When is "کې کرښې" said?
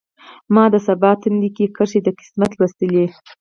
1.55-1.99